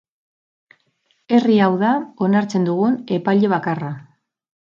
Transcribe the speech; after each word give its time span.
Herri 1.35 1.57
hau 1.65 1.69
da 1.83 1.91
onartzen 2.29 2.65
dugun 2.71 2.97
epaile 3.19 3.53
bakarra. 3.53 3.93